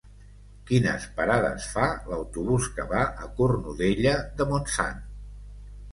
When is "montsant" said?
4.55-5.09